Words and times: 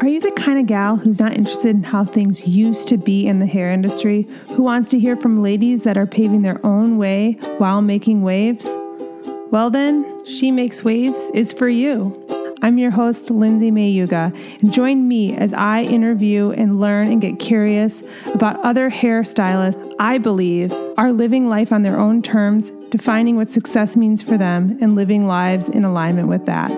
Are 0.00 0.06
you 0.06 0.20
the 0.20 0.30
kind 0.30 0.60
of 0.60 0.66
gal 0.66 0.96
who's 0.96 1.18
not 1.18 1.32
interested 1.32 1.74
in 1.74 1.82
how 1.82 2.04
things 2.04 2.46
used 2.46 2.86
to 2.86 2.96
be 2.96 3.26
in 3.26 3.40
the 3.40 3.46
hair 3.46 3.72
industry, 3.72 4.28
who 4.46 4.62
wants 4.62 4.90
to 4.90 4.98
hear 4.98 5.16
from 5.16 5.42
ladies 5.42 5.82
that 5.82 5.96
are 5.96 6.06
paving 6.06 6.42
their 6.42 6.64
own 6.64 6.98
way 6.98 7.32
while 7.58 7.82
making 7.82 8.22
waves? 8.22 8.64
Well, 9.50 9.70
then, 9.70 10.24
She 10.24 10.52
Makes 10.52 10.84
Waves 10.84 11.32
is 11.34 11.52
for 11.52 11.68
you. 11.68 12.14
I'm 12.62 12.78
your 12.78 12.92
host, 12.92 13.28
Lindsay 13.32 13.72
Mayuga, 13.72 14.32
and 14.62 14.72
join 14.72 15.08
me 15.08 15.36
as 15.36 15.52
I 15.52 15.82
interview 15.82 16.52
and 16.52 16.80
learn 16.80 17.10
and 17.10 17.20
get 17.20 17.40
curious 17.40 18.04
about 18.32 18.64
other 18.64 18.90
hairstylists 18.90 19.96
I 19.98 20.18
believe 20.18 20.72
are 20.96 21.10
living 21.10 21.48
life 21.48 21.72
on 21.72 21.82
their 21.82 21.98
own 21.98 22.22
terms, 22.22 22.70
defining 22.90 23.34
what 23.34 23.50
success 23.50 23.96
means 23.96 24.22
for 24.22 24.38
them, 24.38 24.78
and 24.80 24.94
living 24.94 25.26
lives 25.26 25.68
in 25.68 25.84
alignment 25.84 26.28
with 26.28 26.46
that. 26.46 26.70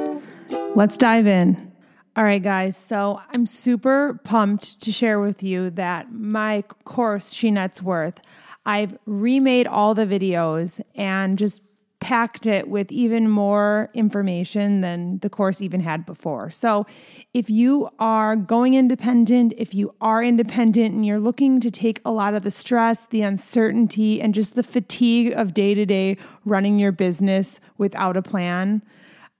Let's 0.74 0.96
dive 0.96 1.26
in. 1.26 1.69
All 2.16 2.24
right, 2.24 2.42
guys. 2.42 2.76
So 2.76 3.20
I'm 3.32 3.46
super 3.46 4.20
pumped 4.24 4.80
to 4.80 4.90
share 4.90 5.20
with 5.20 5.44
you 5.44 5.70
that 5.70 6.12
my 6.12 6.62
course, 6.84 7.32
She 7.32 7.52
Nets 7.52 7.80
Worth, 7.80 8.20
I've 8.66 8.98
remade 9.06 9.68
all 9.68 9.94
the 9.94 10.06
videos 10.06 10.82
and 10.96 11.38
just 11.38 11.62
packed 12.00 12.46
it 12.46 12.66
with 12.66 12.90
even 12.90 13.28
more 13.28 13.90
information 13.94 14.80
than 14.80 15.18
the 15.18 15.30
course 15.30 15.60
even 15.60 15.80
had 15.80 16.04
before. 16.04 16.50
So, 16.50 16.86
if 17.32 17.48
you 17.48 17.90
are 17.98 18.34
going 18.34 18.74
independent, 18.74 19.52
if 19.56 19.74
you 19.74 19.94
are 20.00 20.22
independent 20.22 20.94
and 20.94 21.06
you're 21.06 21.20
looking 21.20 21.60
to 21.60 21.70
take 21.70 22.00
a 22.04 22.10
lot 22.10 22.34
of 22.34 22.42
the 22.42 22.50
stress, 22.50 23.06
the 23.06 23.22
uncertainty, 23.22 24.20
and 24.20 24.34
just 24.34 24.54
the 24.54 24.62
fatigue 24.62 25.32
of 25.34 25.54
day 25.54 25.74
to 25.74 25.86
day 25.86 26.16
running 26.44 26.78
your 26.78 26.92
business 26.92 27.60
without 27.78 28.16
a 28.16 28.22
plan, 28.22 28.82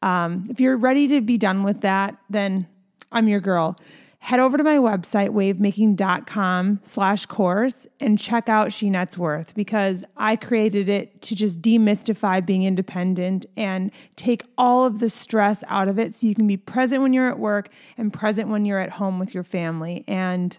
um, 0.02 0.46
if 0.50 0.60
you're 0.60 0.76
ready 0.76 1.06
to 1.08 1.20
be 1.20 1.38
done 1.38 1.62
with 1.62 1.82
that, 1.82 2.16
then 2.28 2.66
I'm 3.12 3.28
your 3.28 3.40
girl. 3.40 3.78
Head 4.22 4.38
over 4.38 4.58
to 4.58 4.64
my 4.64 4.76
website, 4.76 5.30
wavemaking.com 5.30 6.80
slash 6.82 7.24
course, 7.24 7.86
and 8.00 8.18
check 8.18 8.50
out 8.50 8.70
She 8.70 8.90
Nets 8.90 9.16
Worth 9.16 9.54
because 9.54 10.04
I 10.14 10.36
created 10.36 10.90
it 10.90 11.22
to 11.22 11.34
just 11.34 11.62
demystify 11.62 12.44
being 12.44 12.62
independent 12.64 13.46
and 13.56 13.90
take 14.16 14.42
all 14.58 14.84
of 14.84 14.98
the 14.98 15.08
stress 15.08 15.64
out 15.68 15.88
of 15.88 15.98
it 15.98 16.14
so 16.14 16.26
you 16.26 16.34
can 16.34 16.46
be 16.46 16.58
present 16.58 17.02
when 17.02 17.14
you're 17.14 17.30
at 17.30 17.38
work 17.38 17.70
and 17.96 18.12
present 18.12 18.50
when 18.50 18.66
you're 18.66 18.78
at 18.78 18.90
home 18.90 19.18
with 19.18 19.32
your 19.32 19.42
family. 19.42 20.04
And 20.06 20.56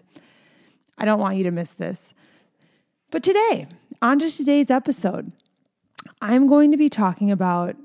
I 0.98 1.04
don't 1.04 1.20
want 1.20 1.36
you 1.36 1.44
to 1.44 1.52
miss 1.52 1.70
this. 1.70 2.14
But 3.12 3.22
today, 3.22 3.68
on 4.00 4.18
to 4.18 4.30
today's 4.30 4.72
episode, 4.72 5.30
I'm 6.20 6.48
going 6.48 6.72
to 6.72 6.76
be 6.76 6.88
talking 6.88 7.30
about 7.30 7.76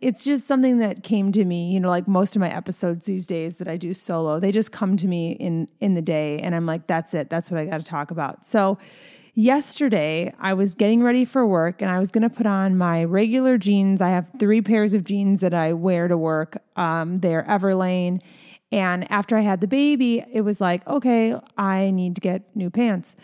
it's 0.00 0.24
just 0.24 0.46
something 0.46 0.78
that 0.78 1.04
came 1.04 1.30
to 1.32 1.44
me, 1.44 1.70
you 1.70 1.78
know, 1.78 1.88
like 1.88 2.08
most 2.08 2.34
of 2.34 2.40
my 2.40 2.52
episodes 2.52 3.06
these 3.06 3.26
days 3.26 3.56
that 3.56 3.68
I 3.68 3.76
do 3.76 3.94
solo, 3.94 4.40
they 4.40 4.50
just 4.50 4.72
come 4.72 4.96
to 4.96 5.06
me 5.06 5.32
in 5.32 5.68
in 5.80 5.94
the 5.94 6.02
day 6.02 6.40
and 6.40 6.54
I'm 6.54 6.66
like 6.66 6.86
that's 6.86 7.14
it. 7.14 7.30
That's 7.30 7.50
what 7.50 7.60
I 7.60 7.66
got 7.66 7.78
to 7.78 7.84
talk 7.84 8.10
about. 8.10 8.44
So 8.44 8.78
yesterday 9.34 10.34
I 10.40 10.54
was 10.54 10.74
getting 10.74 11.02
ready 11.02 11.24
for 11.24 11.46
work 11.46 11.82
and 11.82 11.90
I 11.90 12.00
was 12.00 12.10
going 12.10 12.22
to 12.22 12.30
put 12.30 12.46
on 12.46 12.76
my 12.76 13.04
regular 13.04 13.58
jeans. 13.58 14.00
I 14.00 14.08
have 14.08 14.26
3 14.40 14.60
pairs 14.62 14.92
of 14.92 15.04
jeans 15.04 15.40
that 15.40 15.54
I 15.54 15.72
wear 15.72 16.08
to 16.08 16.18
work. 16.18 16.60
Um 16.76 17.20
they're 17.20 17.44
Everlane 17.44 18.20
and 18.72 19.10
after 19.10 19.36
I 19.36 19.40
had 19.40 19.60
the 19.60 19.66
baby, 19.66 20.24
it 20.32 20.42
was 20.42 20.60
like, 20.60 20.86
okay, 20.86 21.34
I 21.56 21.90
need 21.90 22.14
to 22.16 22.20
get 22.20 22.44
new 22.56 22.70
pants. 22.70 23.14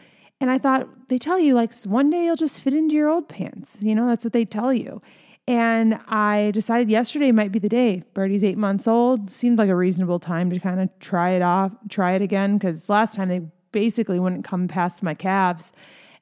And 0.40 0.50
I 0.50 0.58
thought 0.58 0.88
they 1.08 1.18
tell 1.18 1.38
you 1.40 1.54
like 1.54 1.74
one 1.84 2.10
day 2.10 2.26
you'll 2.26 2.36
just 2.36 2.60
fit 2.60 2.74
into 2.74 2.94
your 2.94 3.08
old 3.08 3.28
pants. 3.28 3.78
You 3.80 3.94
know, 3.94 4.06
that's 4.06 4.22
what 4.22 4.32
they 4.32 4.44
tell 4.44 4.72
you. 4.72 5.02
And 5.48 6.00
I 6.08 6.50
decided 6.52 6.90
yesterday 6.90 7.30
might 7.30 7.52
be 7.52 7.60
the 7.60 7.68
day. 7.68 8.02
Birdie's 8.14 8.42
eight 8.42 8.58
months 8.58 8.88
old. 8.88 9.30
Seemed 9.30 9.58
like 9.58 9.68
a 9.68 9.76
reasonable 9.76 10.18
time 10.18 10.50
to 10.50 10.58
kind 10.58 10.80
of 10.80 10.90
try 10.98 11.30
it 11.30 11.42
off, 11.42 11.72
try 11.88 12.12
it 12.12 12.22
again, 12.22 12.58
because 12.58 12.88
last 12.88 13.14
time 13.14 13.28
they 13.28 13.42
basically 13.70 14.18
wouldn't 14.18 14.44
come 14.44 14.66
past 14.66 15.02
my 15.02 15.14
calves. 15.14 15.72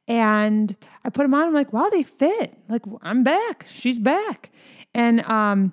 And 0.06 0.77
I 1.05 1.08
put 1.08 1.22
them 1.22 1.33
on. 1.33 1.48
I'm 1.48 1.55
like, 1.55 1.72
wow, 1.72 1.89
they 1.89 2.03
fit. 2.03 2.58
Like, 2.69 2.83
I'm 3.00 3.25
back. 3.25 3.65
She's 3.71 3.99
back. 3.99 4.50
And, 4.94 5.22
um, 5.22 5.72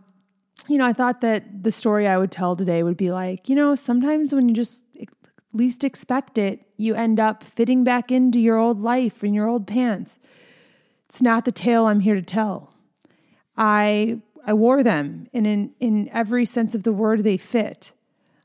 you 0.70 0.78
know, 0.78 0.86
I 0.86 0.94
thought 0.94 1.20
that 1.22 1.64
the 1.64 1.72
story 1.72 2.08
I 2.08 2.18
would 2.18 2.31
tell 2.31 2.56
today 2.56 2.84
would 2.84 2.96
be 2.96 3.12
like, 3.12 3.50
you 3.50 3.56
know, 3.56 3.76
sometimes 3.76 4.34
when 4.34 4.47
you 4.47 4.56
just 4.56 4.84
least 5.53 5.84
expect 5.84 6.38
it, 6.38 6.62
you 6.78 6.96
end 6.96 7.20
up 7.20 7.44
fitting 7.44 7.84
back 7.84 8.12
into 8.12 8.40
your 8.40 8.58
old 8.58 8.81
life 8.81 9.22
and 9.24 9.36
your 9.36 9.47
old 9.47 9.68
pants. 9.68 10.18
It's 11.09 11.22
not 11.22 11.44
the 11.44 11.52
tale 11.52 11.88
I'm 11.88 12.00
here 12.00 12.16
to 12.16 12.22
tell. 12.22 12.74
I 13.62 14.18
I 14.44 14.54
wore 14.54 14.84
them 14.84 15.28
and 15.34 15.46
in 15.46 15.72
in 15.80 16.10
every 16.10 16.46
sense 16.46 16.74
of 16.74 16.84
the 16.84 16.92
word 16.92 17.24
they 17.24 17.38
fit. 17.38 17.94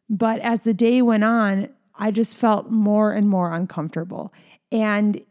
But 0.09 0.41
as 0.41 0.61
the 0.63 0.75
day 0.75 1.03
went 1.03 1.25
on, 1.25 1.71
I 1.99 2.11
just 2.11 2.37
felt 2.37 2.71
more 2.71 3.13
and 3.13 3.29
more 3.29 3.53
uncomfortable. 3.53 4.33
And 4.71 5.23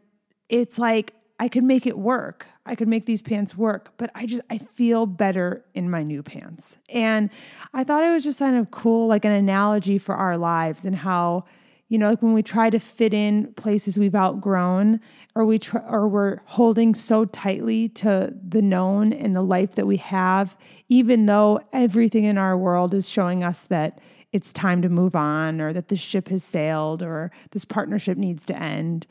it's 0.48 0.78
like 0.78 1.14
I 1.38 1.48
could 1.48 1.64
make 1.64 1.86
it 1.86 1.96
work. 1.96 2.46
I 2.66 2.74
could 2.74 2.88
make 2.88 3.06
these 3.06 3.22
pants 3.22 3.56
work, 3.56 3.92
but 3.96 4.10
I 4.14 4.26
just 4.26 4.42
I 4.50 4.58
feel 4.58 5.06
better 5.06 5.64
in 5.72 5.88
my 5.88 6.02
new 6.02 6.22
pants. 6.22 6.76
And 6.88 7.30
I 7.72 7.84
thought 7.84 8.02
it 8.02 8.10
was 8.10 8.24
just 8.24 8.40
kind 8.40 8.56
of 8.56 8.72
cool 8.72 9.06
like 9.06 9.24
an 9.24 9.32
analogy 9.32 9.98
for 9.98 10.16
our 10.16 10.36
lives 10.36 10.84
and 10.84 10.96
how 10.96 11.44
you 11.88 11.98
know, 11.98 12.08
like 12.08 12.22
when 12.22 12.32
we 12.32 12.42
try 12.42 12.68
to 12.68 12.80
fit 12.80 13.14
in 13.14 13.52
places 13.54 13.98
we've 13.98 14.14
outgrown, 14.14 15.00
or 15.34 15.44
we 15.44 15.60
or 15.88 16.08
we're 16.08 16.38
holding 16.46 16.94
so 16.94 17.24
tightly 17.26 17.88
to 17.90 18.34
the 18.46 18.62
known 18.62 19.12
and 19.12 19.36
the 19.36 19.42
life 19.42 19.76
that 19.76 19.86
we 19.86 19.98
have, 19.98 20.56
even 20.88 21.26
though 21.26 21.60
everything 21.72 22.24
in 22.24 22.38
our 22.38 22.56
world 22.56 22.92
is 22.92 23.08
showing 23.08 23.44
us 23.44 23.62
that 23.64 24.00
it's 24.32 24.52
time 24.52 24.82
to 24.82 24.88
move 24.88 25.14
on, 25.14 25.60
or 25.60 25.72
that 25.72 25.88
the 25.88 25.96
ship 25.96 26.28
has 26.28 26.42
sailed, 26.42 27.02
or 27.02 27.30
this 27.52 27.64
partnership 27.64 28.18
needs 28.18 28.44
to 28.46 28.60
end. 28.60 29.06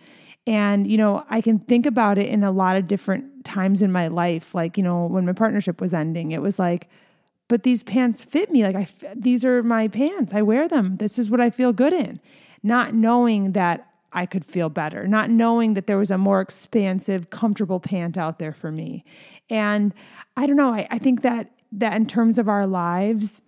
And, 0.45 0.85
you 0.85 0.97
know, 0.97 1.25
I 1.29 1.41
can 1.41 1.59
think 1.59 1.85
about 1.85 2.17
it 2.17 2.29
in 2.29 2.43
a 2.43 2.51
lot 2.51 2.75
of 2.75 2.87
different 2.87 3.45
times 3.45 3.81
in 3.81 3.91
my 3.91 4.09
life. 4.09 4.53
Like, 4.53 4.77
you 4.77 4.83
know, 4.83 5.05
when 5.07 5.25
my 5.25 5.33
partnership 5.33 5.81
was 5.81 5.93
ending, 5.93 6.31
it 6.31 6.41
was 6.41 6.59
like, 6.59 6.89
but 7.47 7.63
these 7.63 7.83
pants 7.83 8.23
fit 8.23 8.51
me. 8.51 8.63
Like, 8.63 8.75
I, 8.75 8.87
these 9.15 9.45
are 9.45 9.63
my 9.63 9.87
pants. 9.87 10.33
I 10.33 10.41
wear 10.41 10.67
them. 10.67 10.97
This 10.97 11.17
is 11.17 11.29
what 11.29 11.39
I 11.39 11.49
feel 11.49 11.71
good 11.71 11.93
in 11.93 12.19
not 12.65 12.95
knowing 12.95 13.51
that 13.51 13.87
I 14.11 14.25
could 14.25 14.43
feel 14.43 14.69
better, 14.69 15.07
not 15.07 15.29
knowing 15.29 15.75
that 15.75 15.85
there 15.85 15.99
was 15.99 16.09
a 16.09 16.17
more 16.17 16.41
expansive, 16.41 17.29
comfortable 17.29 17.79
pant 17.79 18.17
out 18.17 18.39
there 18.39 18.53
for 18.53 18.71
me. 18.71 19.05
And 19.51 19.93
I 20.35 20.47
don't 20.47 20.55
know, 20.55 20.73
I, 20.73 20.87
I 20.89 20.97
think 20.97 21.21
that 21.21 21.51
that 21.73 21.93
in 21.93 22.07
terms 22.07 22.39
of 22.39 22.49
our 22.49 22.65
lives, 22.65 23.41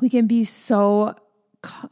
we 0.00 0.10
can 0.10 0.26
be 0.26 0.44
so, 0.44 1.14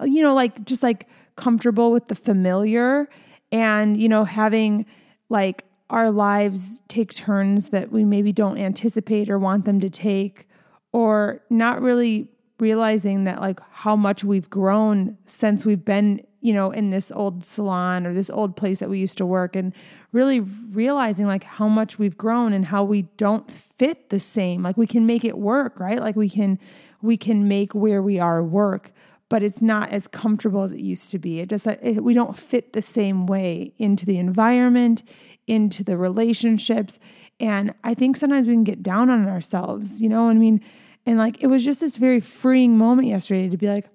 you 0.02 0.22
know, 0.22 0.34
like 0.34 0.64
just 0.64 0.82
like 0.82 1.08
comfortable 1.36 1.90
with 1.90 2.08
the 2.08 2.14
familiar 2.14 3.08
and, 3.50 4.00
you 4.00 4.08
know, 4.08 4.24
having 4.24 4.84
like 5.30 5.64
our 5.88 6.10
lives 6.10 6.80
take 6.88 7.14
turns 7.14 7.70
that 7.70 7.92
we 7.92 8.04
maybe 8.04 8.32
don't 8.32 8.58
anticipate 8.58 9.30
or 9.30 9.38
want 9.38 9.64
them 9.64 9.80
to 9.80 9.88
take, 9.88 10.48
or 10.92 11.40
not 11.48 11.80
really 11.80 12.28
realizing 12.58 13.24
that 13.24 13.40
like 13.40 13.60
how 13.70 13.96
much 13.96 14.22
we've 14.22 14.50
grown 14.50 15.16
since 15.24 15.64
we've 15.64 15.84
been 15.84 16.20
you 16.42 16.52
know, 16.52 16.72
in 16.72 16.90
this 16.90 17.10
old 17.12 17.44
salon 17.44 18.04
or 18.04 18.12
this 18.12 18.28
old 18.28 18.56
place 18.56 18.80
that 18.80 18.90
we 18.90 18.98
used 18.98 19.16
to 19.16 19.24
work 19.24 19.54
and 19.54 19.72
really 20.10 20.40
realizing 20.40 21.26
like 21.26 21.44
how 21.44 21.68
much 21.68 21.98
we've 21.98 22.18
grown 22.18 22.52
and 22.52 22.66
how 22.66 22.82
we 22.82 23.02
don't 23.16 23.48
fit 23.50 24.10
the 24.10 24.20
same. 24.20 24.62
Like 24.62 24.76
we 24.76 24.88
can 24.88 25.06
make 25.06 25.24
it 25.24 25.38
work, 25.38 25.78
right? 25.78 26.00
Like 26.00 26.16
we 26.16 26.28
can 26.28 26.58
we 27.00 27.16
can 27.16 27.48
make 27.48 27.74
where 27.74 28.02
we 28.02 28.18
are 28.18 28.42
work, 28.42 28.92
but 29.28 29.42
it's 29.42 29.62
not 29.62 29.90
as 29.90 30.08
comfortable 30.08 30.62
as 30.62 30.72
it 30.72 30.80
used 30.80 31.10
to 31.12 31.18
be. 31.18 31.38
It 31.38 31.48
just 31.48 31.66
it, 31.66 32.02
we 32.02 32.12
don't 32.12 32.36
fit 32.36 32.72
the 32.72 32.82
same 32.82 33.26
way 33.26 33.72
into 33.78 34.04
the 34.04 34.18
environment, 34.18 35.04
into 35.46 35.84
the 35.84 35.96
relationships, 35.96 36.98
and 37.38 37.72
I 37.84 37.94
think 37.94 38.16
sometimes 38.16 38.46
we 38.46 38.54
can 38.54 38.64
get 38.64 38.82
down 38.82 39.10
on 39.10 39.28
ourselves, 39.28 40.02
you 40.02 40.08
know? 40.08 40.28
I 40.28 40.34
mean, 40.34 40.60
and 41.06 41.18
like 41.18 41.42
it 41.42 41.46
was 41.46 41.64
just 41.64 41.80
this 41.80 41.96
very 41.96 42.20
freeing 42.20 42.76
moment 42.76 43.08
yesterday 43.08 43.48
to 43.48 43.56
be 43.56 43.68
like, 43.68 43.86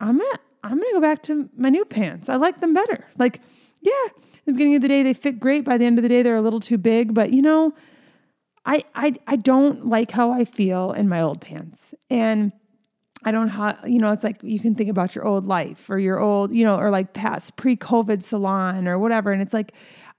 I'm 0.00 0.16
not 0.16 0.40
I'm 0.62 0.78
going 0.78 0.90
to 0.90 0.94
go 0.94 1.00
back 1.00 1.22
to 1.24 1.48
my 1.56 1.68
new 1.68 1.84
pants. 1.84 2.28
I 2.28 2.36
like 2.36 2.60
them 2.60 2.74
better. 2.74 3.06
Like, 3.18 3.40
yeah, 3.80 4.08
the 4.44 4.52
beginning 4.52 4.76
of 4.76 4.82
the 4.82 4.88
day, 4.88 5.02
they 5.02 5.14
fit 5.14 5.38
great. 5.38 5.64
By 5.64 5.78
the 5.78 5.84
end 5.84 5.98
of 5.98 6.02
the 6.02 6.08
day, 6.08 6.22
they're 6.22 6.36
a 6.36 6.42
little 6.42 6.60
too 6.60 6.78
big. 6.78 7.14
But, 7.14 7.32
you 7.32 7.42
know, 7.42 7.74
I, 8.64 8.82
I, 8.94 9.14
I 9.26 9.36
don't 9.36 9.86
like 9.86 10.10
how 10.10 10.30
I 10.30 10.44
feel 10.44 10.92
in 10.92 11.08
my 11.08 11.20
old 11.20 11.40
pants. 11.40 11.94
And 12.10 12.52
I 13.24 13.30
don't 13.30 13.48
have, 13.48 13.80
you 13.86 13.98
know, 13.98 14.12
it's 14.12 14.24
like 14.24 14.42
you 14.42 14.60
can 14.60 14.74
think 14.74 14.90
about 14.90 15.14
your 15.14 15.26
old 15.26 15.46
life 15.46 15.90
or 15.90 15.98
your 15.98 16.18
old, 16.18 16.54
you 16.54 16.64
know, 16.64 16.76
or 16.76 16.90
like 16.90 17.12
past 17.12 17.56
pre 17.56 17.76
COVID 17.76 18.22
salon 18.22 18.86
or 18.86 18.98
whatever. 18.98 19.32
And 19.32 19.42
it's 19.42 19.52
like, 19.54 19.72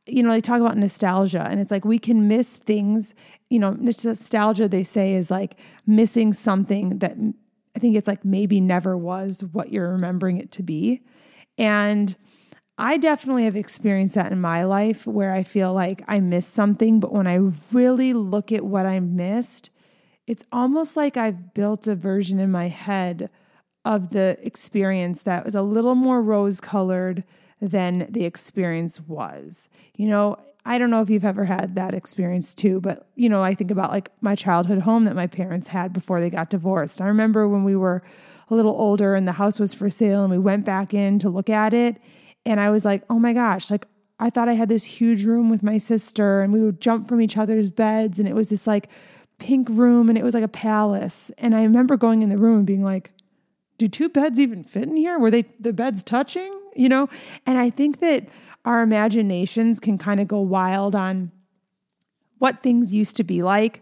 you 0.06 0.24
know, 0.24 0.31
they 0.31 0.42
talk 0.42 0.59
about 0.59 0.77
nostalgia 0.77 1.45
and 1.50 1.59
it's 1.59 1.71
like 1.71 1.85
we 1.85 2.00
can 2.00 2.27
miss 2.27 2.50
things, 2.50 3.13
you 3.50 3.59
know, 3.59 3.71
nostalgia, 3.71 4.68
they 4.68 4.83
say, 4.83 5.13
is 5.13 5.31
like 5.31 5.56
missing 5.85 6.33
something 6.33 7.00
that 7.00 7.15
I 7.79 7.81
think 7.81 7.95
it's 7.95 8.09
like 8.09 8.25
maybe 8.25 8.59
never 8.59 8.97
was 8.97 9.41
what 9.53 9.71
you're 9.71 9.93
remembering 9.93 10.35
it 10.35 10.51
to 10.51 10.63
be. 10.63 10.99
And 11.57 12.13
I 12.77 12.97
definitely 12.97 13.45
have 13.45 13.55
experienced 13.55 14.15
that 14.15 14.33
in 14.33 14.41
my 14.41 14.65
life 14.65 15.07
where 15.07 15.31
I 15.31 15.43
feel 15.43 15.73
like 15.73 16.01
I 16.05 16.19
missed 16.19 16.53
something, 16.53 16.99
but 16.99 17.13
when 17.13 17.25
I 17.25 17.39
really 17.71 18.11
look 18.11 18.51
at 18.51 18.65
what 18.65 18.85
I 18.85 18.99
missed, 18.99 19.69
it's 20.27 20.43
almost 20.51 20.97
like 20.97 21.15
I've 21.15 21.53
built 21.53 21.87
a 21.87 21.95
version 21.95 22.37
in 22.37 22.51
my 22.51 22.67
head 22.67 23.29
of 23.85 24.09
the 24.09 24.37
experience 24.41 25.21
that 25.21 25.45
was 25.45 25.55
a 25.55 25.61
little 25.61 25.95
more 25.95 26.21
rose 26.21 26.59
colored 26.59 27.23
than 27.61 28.07
the 28.09 28.25
experience 28.25 28.99
was. 28.99 29.69
You 29.95 30.09
know, 30.09 30.37
I 30.69 30.77
don't 30.77 30.92
know 30.92 31.01
if 31.01 31.10
you've 31.10 31.25
ever 31.25 31.45
had 31.45 31.74
that 31.75 31.95
experience 31.95 32.54
too, 32.54 32.80
but 32.80 33.07
you 33.16 33.27
know, 33.27 33.42
I 33.42 33.56
think 33.56 33.71
about 33.71 33.89
like 33.89 34.12
my 34.21 34.36
childhood 34.36 34.81
home 34.81 35.06
that 35.06 35.16
my 35.16 35.25
parents 35.25 35.68
had 35.68 35.92
before 35.92 36.21
they 36.21 36.30
got 36.30 36.51
divorced. 36.51 37.01
I 37.01 37.07
remember 37.07 37.48
when 37.48 37.63
we 37.63 37.75
were 37.75 38.04
a 38.51 38.56
little 38.56 38.74
older 38.74 39.16
and 39.16 39.27
the 39.27 39.31
house 39.31 39.57
was 39.57 39.74
for 39.74 39.89
sale 39.89 40.21
and 40.21 40.30
we 40.30 40.38
went 40.38 40.66
back 40.66 40.94
in 40.94 41.18
to 41.19 41.30
look 41.30 41.50
at 41.50 41.74
it 41.74 41.98
and 42.45 42.60
I 42.60 42.69
was 42.69 42.86
like, 42.86 43.01
"Oh 43.10 43.18
my 43.18 43.33
gosh, 43.33 43.71
like 43.71 43.88
I 44.19 44.30
thought 44.30 44.48
I 44.48 44.54
had 44.54 44.69
this 44.69 44.83
huge 44.83 45.25
room 45.25 45.50
with 45.50 45.63
my 45.63 45.80
sister 45.80 46.44
and 46.44 46.54
we 46.54 46.62
would 46.62 46.80
jump 46.80 47.07
from 47.07 47.19
each 47.19 47.36
other's 47.36 47.71
beds 47.71 48.19
and 48.19 48.27
it 48.27 48.36
was 48.36 48.50
this 48.50 48.68
like 48.68 48.89
pink 49.39 49.69
room 49.71 50.07
and 50.07 50.19
it 50.19 50.24
was 50.24 50.36
like 50.36 50.44
a 50.44 50.48
palace. 50.48 51.31
And 51.39 51.56
I 51.56 51.63
remember 51.63 51.98
going 51.98 52.21
in 52.21 52.30
the 52.30 52.38
room 52.38 52.57
and 52.57 52.68
being 52.68 52.83
like, 52.83 53.12
do 53.80 53.88
two 53.88 54.10
beds 54.10 54.39
even 54.39 54.63
fit 54.63 54.83
in 54.83 54.98
here? 54.98 55.18
Were 55.18 55.31
they 55.31 55.45
the 55.60 55.74
beds 55.74 56.04
touching? 56.04 56.54
You 56.75 56.89
know? 56.89 57.10
And 57.48 57.57
I 57.57 57.71
think 57.71 58.00
that 58.01 58.27
our 58.69 58.83
imaginations 58.83 59.80
can 59.80 59.98
kind 59.98 60.19
of 60.19 60.27
go 60.27 60.39
wild 60.39 60.94
on 60.94 61.31
what 62.38 62.62
things 62.62 62.94
used 62.94 63.16
to 63.16 63.24
be 63.24 63.42
like 63.42 63.81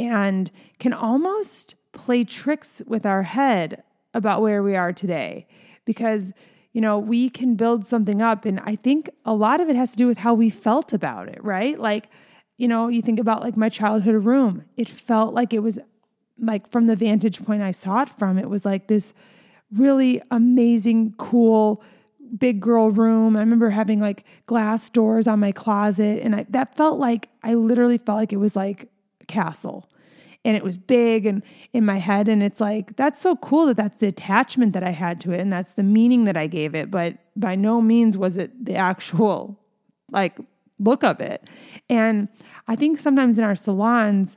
and 0.00 0.50
can 0.80 0.92
almost 0.92 1.76
play 1.92 2.24
tricks 2.24 2.82
with 2.84 3.06
our 3.06 3.22
head 3.22 3.84
about 4.12 4.42
where 4.42 4.60
we 4.60 4.74
are 4.74 4.92
today 4.92 5.46
because 5.84 6.32
you 6.72 6.80
know, 6.80 6.98
we 6.98 7.30
can 7.30 7.54
build 7.54 7.86
something 7.86 8.20
up. 8.20 8.44
And 8.44 8.58
I 8.64 8.74
think 8.74 9.08
a 9.24 9.32
lot 9.32 9.60
of 9.60 9.68
it 9.68 9.76
has 9.76 9.92
to 9.92 9.96
do 9.96 10.08
with 10.08 10.18
how 10.18 10.34
we 10.34 10.50
felt 10.50 10.92
about 10.92 11.28
it, 11.28 11.38
right? 11.44 11.78
Like, 11.78 12.10
you 12.56 12.66
know, 12.66 12.88
you 12.88 13.00
think 13.00 13.20
about 13.20 13.42
like 13.42 13.56
my 13.56 13.68
childhood 13.68 14.24
room, 14.24 14.64
it 14.76 14.88
felt 14.88 15.34
like 15.34 15.54
it 15.54 15.60
was 15.60 15.78
like 16.36 16.68
from 16.72 16.88
the 16.88 16.96
vantage 16.96 17.40
point 17.44 17.62
I 17.62 17.70
saw 17.70 18.02
it 18.02 18.10
from, 18.18 18.38
it 18.38 18.50
was 18.50 18.64
like 18.64 18.88
this 18.88 19.14
really 19.72 20.20
amazing, 20.32 21.14
cool, 21.16 21.80
big 22.36 22.60
girl 22.60 22.90
room. 22.90 23.36
I 23.36 23.40
remember 23.40 23.70
having 23.70 24.00
like 24.00 24.24
glass 24.46 24.90
doors 24.90 25.26
on 25.26 25.40
my 25.40 25.52
closet. 25.52 26.20
And 26.22 26.34
I, 26.34 26.46
that 26.50 26.76
felt 26.76 26.98
like, 26.98 27.28
I 27.42 27.54
literally 27.54 27.98
felt 27.98 28.16
like 28.16 28.32
it 28.32 28.38
was 28.38 28.56
like 28.56 28.88
a 29.20 29.26
castle 29.26 29.88
and 30.44 30.56
it 30.56 30.62
was 30.62 30.76
big 30.76 31.26
and 31.26 31.42
in 31.72 31.84
my 31.84 31.98
head 31.98 32.28
and 32.28 32.42
it's 32.42 32.60
like 32.60 32.96
that's 32.96 33.20
so 33.20 33.36
cool 33.36 33.66
that 33.66 33.76
that's 33.76 34.00
the 34.00 34.06
attachment 34.06 34.72
that 34.74 34.84
I 34.84 34.90
had 34.90 35.20
to 35.22 35.32
it 35.32 35.40
and 35.40 35.52
that's 35.52 35.72
the 35.72 35.82
meaning 35.82 36.24
that 36.24 36.36
I 36.36 36.46
gave 36.46 36.74
it 36.74 36.90
but 36.90 37.16
by 37.34 37.54
no 37.54 37.80
means 37.80 38.16
was 38.16 38.36
it 38.36 38.64
the 38.64 38.74
actual 38.74 39.58
like 40.10 40.36
look 40.78 41.02
of 41.02 41.20
it 41.20 41.48
and 41.88 42.28
I 42.68 42.76
think 42.76 42.98
sometimes 42.98 43.38
in 43.38 43.44
our 43.44 43.54
salons 43.54 44.36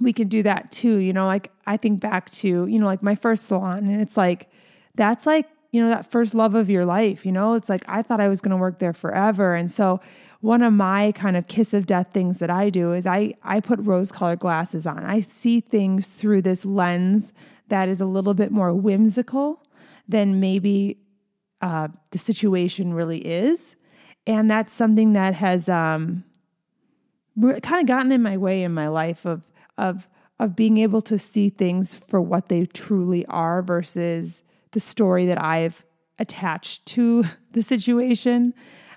we 0.00 0.12
can 0.12 0.28
do 0.28 0.42
that 0.42 0.70
too 0.70 0.96
you 0.96 1.12
know 1.12 1.26
like 1.26 1.50
I 1.66 1.76
think 1.76 2.00
back 2.00 2.30
to 2.32 2.66
you 2.66 2.78
know 2.78 2.86
like 2.86 3.02
my 3.02 3.14
first 3.14 3.46
salon 3.46 3.86
and 3.86 4.00
it's 4.00 4.16
like 4.16 4.50
that's 4.94 5.26
like 5.26 5.48
you 5.74 5.82
know 5.82 5.88
that 5.88 6.10
first 6.10 6.34
love 6.34 6.54
of 6.54 6.70
your 6.70 6.84
life 6.84 7.26
you 7.26 7.32
know? 7.32 7.54
It's 7.54 7.68
like 7.68 7.84
I 7.88 8.02
thought 8.02 8.20
I 8.20 8.28
was 8.28 8.40
going 8.40 8.50
to 8.50 8.56
work 8.56 8.78
there 8.78 8.92
forever. 8.92 9.54
And 9.54 9.70
so 9.70 10.00
one 10.40 10.62
of 10.62 10.72
my 10.72 11.12
kind 11.12 11.36
of 11.36 11.46
kiss 11.46 11.72
of 11.72 11.86
death 11.86 12.08
things 12.12 12.38
that 12.38 12.50
I 12.50 12.70
do 12.70 12.92
is 12.92 13.06
I 13.06 13.34
I 13.42 13.60
put 13.60 13.80
rose 13.80 14.12
colored 14.12 14.40
glasses 14.40 14.86
on. 14.86 15.04
I 15.04 15.22
see 15.22 15.60
things 15.60 16.08
through 16.08 16.42
this 16.42 16.64
lens 16.64 17.32
that 17.68 17.88
is 17.88 18.00
a 18.00 18.06
little 18.06 18.34
bit 18.34 18.52
more 18.52 18.72
whimsical 18.74 19.62
than 20.06 20.40
maybe 20.40 20.98
uh, 21.62 21.88
the 22.10 22.18
situation 22.18 22.92
really 22.92 23.26
is, 23.26 23.74
and 24.26 24.50
that's 24.50 24.72
something 24.72 25.14
that 25.14 25.32
has 25.32 25.66
um, 25.66 26.24
kind 27.40 27.80
of 27.80 27.86
gotten 27.86 28.12
in 28.12 28.22
my 28.22 28.36
way 28.36 28.62
in 28.62 28.74
my 28.74 28.88
life 28.88 29.24
of 29.24 29.50
of 29.78 30.08
of 30.38 30.54
being 30.54 30.76
able 30.76 31.00
to 31.00 31.18
see 31.18 31.48
things 31.48 31.94
for 31.94 32.20
what 32.20 32.48
they 32.48 32.66
truly 32.66 33.24
are 33.26 33.62
versus 33.62 34.42
the 34.74 34.80
story 34.80 35.26
that 35.26 35.42
I've 35.42 35.84
attached 36.18 36.84
to 36.86 37.24
the 37.52 37.62
situation. 37.62 38.54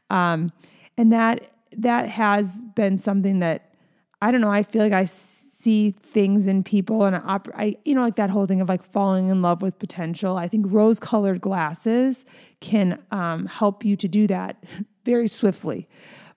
Um, 0.09 0.51
and 0.97 1.11
that 1.13 1.51
that 1.77 2.09
has 2.09 2.61
been 2.75 2.97
something 2.97 3.39
that 3.39 3.73
I 4.21 4.31
don't 4.31 4.41
know. 4.41 4.51
I 4.51 4.63
feel 4.63 4.83
like 4.83 4.93
I 4.93 5.05
see 5.05 5.91
things 5.91 6.47
in 6.47 6.63
people, 6.63 7.03
and 7.05 7.15
op- 7.15 7.49
I 7.53 7.77
you 7.85 7.95
know 7.95 8.01
like 8.01 8.15
that 8.15 8.29
whole 8.29 8.45
thing 8.45 8.61
of 8.61 8.69
like 8.69 8.83
falling 8.83 9.29
in 9.29 9.41
love 9.41 9.61
with 9.61 9.77
potential. 9.79 10.37
I 10.37 10.47
think 10.47 10.65
rose 10.69 10.99
colored 10.99 11.39
glasses 11.41 12.25
can 12.61 13.01
um, 13.11 13.45
help 13.45 13.85
you 13.85 13.95
to 13.97 14.07
do 14.07 14.27
that 14.27 14.63
very 15.05 15.27
swiftly. 15.27 15.87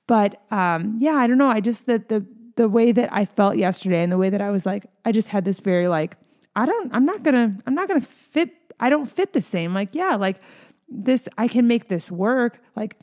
But 0.07 0.43
um, 0.51 0.97
yeah, 0.99 1.15
I 1.15 1.27
don't 1.27 1.39
know. 1.39 1.49
I 1.49 1.61
just 1.61 1.87
that 1.87 2.09
the 2.09 2.27
the 2.61 2.69
way 2.69 2.93
that 2.93 3.09
I 3.11 3.25
felt 3.25 3.57
yesterday 3.57 4.03
and 4.03 4.13
the 4.13 4.19
way 4.19 4.29
that 4.29 4.43
I 4.43 4.51
was 4.51 4.67
like, 4.67 4.85
I 5.05 5.13
just 5.13 5.29
had 5.29 5.47
this 5.47 5.61
very 5.61 5.89
like, 5.89 6.17
I 6.55 6.67
don't, 6.67 6.95
I'm 6.95 7.07
not 7.07 7.23
gonna, 7.23 7.57
I'm 7.67 7.75
not 7.75 7.89
gonna 7.89 8.03
fit. 8.03 8.51
I 8.81 8.91
don't 8.91 9.07
fit 9.07 9.33
the 9.33 9.41
same. 9.41 9.73
Like 9.73 9.95
yeah, 9.95 10.17
like 10.17 10.41
this, 10.89 11.29
I 11.39 11.47
can 11.47 11.69
make 11.69 11.89
this 11.89 12.11
work. 12.11 12.61
Like 12.75 12.97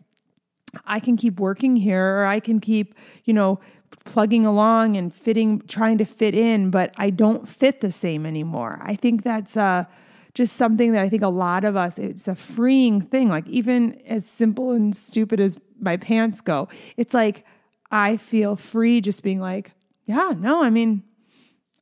I 0.85 0.99
can 0.99 1.15
keep 1.15 1.39
working 1.39 1.75
here 1.75 2.19
or 2.19 2.25
I 2.25 2.39
can 2.39 2.59
keep, 2.59 2.95
you 3.23 3.33
know, 3.33 3.59
plugging 4.05 4.45
along 4.45 4.97
and 4.97 5.13
fitting, 5.13 5.61
trying 5.67 5.97
to 5.97 6.05
fit 6.05 6.35
in, 6.35 6.69
but 6.69 6.93
I 6.97 7.09
don't 7.09 7.47
fit 7.47 7.81
the 7.81 7.91
same 7.91 8.25
anymore. 8.25 8.79
I 8.81 8.95
think 8.95 9.23
that's 9.23 9.55
uh, 9.55 9.85
just 10.33 10.55
something 10.55 10.91
that 10.93 11.03
I 11.03 11.09
think 11.09 11.23
a 11.23 11.29
lot 11.29 11.63
of 11.63 11.75
us, 11.75 11.97
it's 11.97 12.27
a 12.27 12.35
freeing 12.35 13.01
thing. 13.01 13.29
Like, 13.29 13.47
even 13.47 14.01
as 14.05 14.25
simple 14.25 14.71
and 14.71 14.95
stupid 14.95 15.39
as 15.39 15.57
my 15.79 15.97
pants 15.97 16.41
go, 16.41 16.67
it's 16.95 17.13
like 17.13 17.45
I 17.91 18.17
feel 18.17 18.55
free 18.55 19.01
just 19.01 19.23
being 19.23 19.39
like, 19.39 19.71
yeah, 20.05 20.33
no, 20.37 20.63
I 20.63 20.69
mean, 20.69 21.03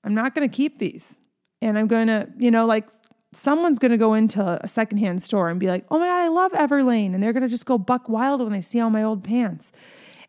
I'm 0.03 0.15
not 0.15 0.35
going 0.35 0.47
to 0.49 0.55
keep 0.55 0.79
these. 0.79 1.17
And 1.61 1.77
I'm 1.77 1.87
going 1.87 2.07
to, 2.07 2.27
you 2.37 2.51
know, 2.51 2.65
like 2.65 2.87
someone's 3.35 3.79
going 3.79 3.91
to 3.91 3.97
go 3.97 4.13
into 4.13 4.59
a 4.63 4.67
secondhand 4.67 5.21
store 5.21 5.49
and 5.49 5.59
be 5.59 5.67
like, 5.67 5.85
oh 5.91 5.99
my 5.99 6.07
God, 6.07 6.21
I 6.21 6.27
love 6.29 6.51
Everlane. 6.53 7.13
And 7.13 7.21
they're 7.21 7.33
going 7.33 7.43
to 7.43 7.49
just 7.49 7.65
go 7.65 7.77
buck 7.77 8.07
wild 8.07 8.41
when 8.41 8.51
they 8.51 8.61
see 8.61 8.79
all 8.79 8.89
my 8.89 9.03
old 9.03 9.23
pants. 9.23 9.71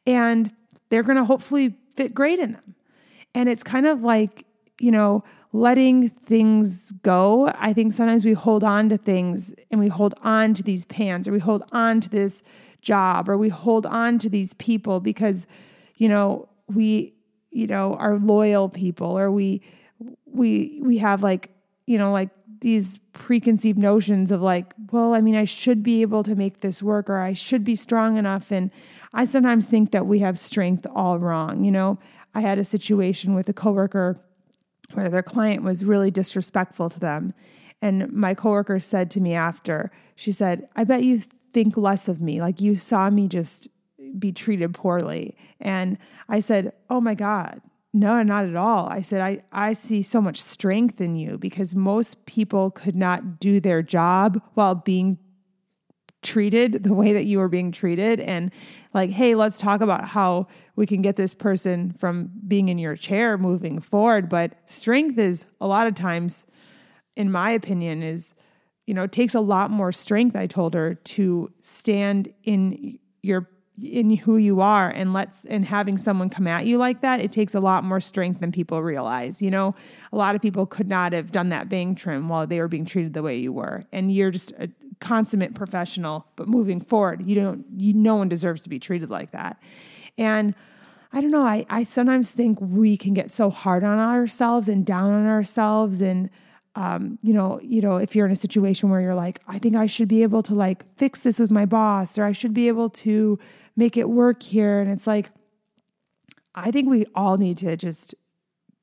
And 0.07 0.53
they're 0.89 1.03
going 1.03 1.17
to 1.17 1.25
hopefully 1.25 1.75
fit 1.95 2.15
great 2.15 2.39
in 2.39 2.53
them. 2.53 2.75
And 3.35 3.49
it's 3.49 3.63
kind 3.63 3.87
of 3.87 4.03
like, 4.03 4.45
you 4.81 4.91
know, 4.91 5.25
letting 5.53 6.09
things 6.09 6.93
go. 7.03 7.53
I 7.55 7.73
think 7.73 7.93
sometimes 7.93 8.25
we 8.25 8.33
hold 8.33 8.65
on 8.65 8.89
to 8.91 8.97
things 8.97 9.55
and 9.71 9.81
we 9.81 9.89
hold 9.89 10.15
on 10.23 10.55
to 10.55 10.63
these 10.63 10.85
pants 10.85 11.27
or 11.27 11.33
we 11.33 11.39
hold 11.39 11.63
on 11.73 12.01
to 12.03 12.11
this 12.11 12.43
job 12.81 13.29
or 13.29 13.39
we 13.39 13.49
hold 13.49 13.87
on 13.87 14.19
to 14.19 14.29
these 14.29 14.55
people 14.55 15.01
because, 15.01 15.47
you 15.97 16.09
know, 16.09 16.49
we, 16.69 17.15
you 17.51 17.67
know, 17.67 17.95
are 17.95 18.19
loyal 18.19 18.69
people 18.69 19.19
or 19.19 19.31
we, 19.31 19.63
we, 20.27 20.81
we 20.83 20.99
have 20.99 21.23
like, 21.23 21.51
you 21.87 21.99
know, 21.99 22.13
like 22.13 22.31
these 22.61 22.99
preconceived 23.13 23.79
notions 23.79 24.31
of 24.31 24.41
like, 24.43 24.73
well, 24.93 25.15
I 25.15 25.21
mean, 25.21 25.37
I 25.37 25.45
should 25.45 25.83
be 25.83 26.03
able 26.03 26.23
to 26.23 26.35
make 26.35 26.61
this 26.61 26.83
work 26.83 27.09
or 27.09 27.19
I 27.19 27.33
should 27.33 27.65
be 27.65 27.77
strong 27.77 28.17
enough. 28.17 28.51
And 28.51 28.71
I 29.13 29.25
sometimes 29.25 29.67
think 29.67 29.93
that 29.93 30.07
we 30.07 30.21
have 30.21 30.39
strength 30.39 30.87
all 30.95 31.19
wrong. 31.19 31.65
You 31.65 31.71
know, 31.71 31.99
I 32.35 32.41
had 32.41 32.59
a 32.59 32.65
situation 32.65 33.35
with 33.35 33.49
a 33.49 33.53
coworker 33.53 34.17
where 34.93 35.09
their 35.09 35.23
client 35.23 35.63
was 35.63 35.85
really 35.85 36.11
disrespectful 36.11 36.91
to 36.91 37.01
them. 37.01 37.33
And 37.83 38.13
my 38.13 38.35
coworker 38.35 38.81
said 38.81 39.11
to 39.13 39.21
me 39.21 39.35
after, 39.35 39.91
she 40.15 40.33
said, 40.33 40.69
I 40.77 40.85
bet 40.85 41.05
you 41.05 41.23
think 41.53 41.77
less 41.77 42.09
of 42.09 42.21
me. 42.21 42.41
Like 42.41 42.61
you 42.61 42.77
saw 42.77 43.11
me 43.11 43.29
just 43.29 43.69
be 44.19 44.33
treated 44.33 44.75
poorly. 44.75 45.37
And 45.61 45.99
I 46.29 46.41
said, 46.41 46.73
Oh 46.89 47.01
my 47.01 47.15
God, 47.15 47.61
no, 47.97 48.23
not 48.23 48.45
at 48.45 48.57
all. 48.57 48.89
I 48.91 49.01
said, 49.01 49.23
I, 49.23 49.43
I 49.53 49.73
see 49.73 50.03
so 50.03 50.21
much 50.21 50.43
strength 50.43 51.01
in 51.01 51.17
you 51.17 51.39
because 51.39 51.75
most 51.75 52.27
people 52.27 52.71
could 52.71 52.95
not 52.95 53.41
do 53.41 53.59
their 53.59 53.83
job 53.83 54.43
while 54.53 54.75
being 54.75 55.17
treated 56.23 56.85
the 56.85 56.93
way 56.93 57.15
that 57.15 57.25
you 57.25 57.39
were 57.39 57.49
being 57.49 57.73
treated. 57.73 58.21
And 58.21 58.51
like, 58.93 59.09
hey, 59.09 59.35
let's 59.35 59.57
talk 59.57 59.81
about 59.81 60.05
how 60.05 60.47
we 60.75 60.85
can 60.85 61.01
get 61.01 61.17
this 61.17 61.33
person 61.33 61.95
from 61.99 62.33
being 62.47 62.69
in 62.69 62.79
your 62.79 62.97
chair 62.97 63.39
moving 63.39 63.81
forward. 63.81 64.29
But 64.29 64.53
strength 64.67 65.19
is 65.19 65.47
a 65.59 65.67
lot 65.67 65.87
of 65.87 65.95
times, 65.95 66.45
in 67.17 67.33
my 67.33 67.51
opinion, 67.53 68.03
is, 68.03 68.35
you 68.87 68.93
know, 68.93 69.05
it 69.05 69.13
takes 69.13 69.35
a 69.35 69.41
lot 69.41 69.71
more 69.71 69.91
strength, 69.91 70.37
I 70.37 70.47
told 70.47 70.75
her, 70.75 70.95
to 70.95 71.51
stand 71.63 72.31
in 72.45 72.99
your 73.23 73.49
in 73.83 74.17
who 74.17 74.37
you 74.37 74.61
are 74.61 74.89
and 74.89 75.13
let's 75.13 75.45
and 75.45 75.65
having 75.65 75.99
someone 75.99 76.31
come 76.31 76.47
at 76.47 76.65
you 76.65 76.79
like 76.79 77.03
that 77.03 77.21
it 77.21 77.31
takes 77.31 77.55
a 77.55 77.61
lot 77.61 77.85
more 77.85 78.01
strength 78.01 78.41
than 78.41 78.51
people 78.51 78.83
realize 78.83 79.43
you 79.43 79.51
know? 79.51 79.75
A 80.13 80.17
lot 80.17 80.35
of 80.35 80.43
people 80.43 80.67
could 80.67 80.89
not 80.89 81.13
have 81.13 81.31
done 81.31 81.51
that 81.51 81.69
bang 81.69 81.95
trim 81.95 82.29
while 82.29 82.47
they 82.47 82.59
were 82.59 82.69
being 82.69 82.87
treated 82.87 83.13
the 83.13 83.23
way 83.23 83.37
you 83.37 83.53
were. 83.53 83.85
And 83.93 84.13
you're 84.13 84.31
just 84.31 84.53
a 84.53 84.71
consummate 85.01 85.55
professional 85.55 86.27
but 86.37 86.49
moving 86.49 86.81
forward 86.81 87.27
you 87.27 87.35
don't 87.35 87.67
you 87.77 87.93
no 87.93 88.17
one 88.17 88.29
deserves 88.29 88.63
to 88.63 88.69
be 88.69 88.79
treated 88.79 89.11
like 89.11 89.33
that. 89.33 89.61
And 90.17 90.55
i 91.13 91.21
don't 91.21 91.31
know 91.31 91.47
i 91.47 91.65
i 91.71 91.85
sometimes 91.85 92.33
think 92.33 92.59
we 92.61 92.97
can 92.97 93.15
get 93.15 93.31
so 93.31 93.51
hard 93.51 93.85
on 93.85 93.99
ourselves 93.99 94.69
and 94.69 94.85
down 94.85 95.13
on 95.13 95.27
ourselves 95.27 96.01
and 96.01 96.31
um, 96.77 97.19
you 97.23 97.33
know, 97.33 97.59
you 97.63 97.81
know, 97.81 97.97
if 97.97 98.15
you're 98.15 98.27
in 98.27 98.33
a 98.33 98.37
situation 98.37 98.91
where 98.91 99.01
you're 99.01 99.15
like, 99.15 99.41
I 99.49 99.59
think 99.59 99.75
I 99.77 99.87
should 99.87 100.09
be 100.09 100.23
able 100.23 100.43
to 100.43 100.55
like 100.55 100.85
fix 100.97 101.21
this 101.21 101.39
with 101.39 101.51
my 101.51 101.65
boss, 101.65 102.19
or 102.19 102.25
I 102.25 102.33
should 102.33 102.53
be 102.53 102.69
able 102.69 102.91
to 102.91 103.39
make 103.77 103.97
it 103.97 104.09
work 104.09 104.43
here. 104.43 104.81
And 104.81 104.91
it's 104.91 105.07
like, 105.07 105.31
I 106.55 106.71
think 106.71 106.89
we 106.89 107.07
all 107.15 107.37
need 107.37 107.59
to 107.59 107.77
just 107.77 108.15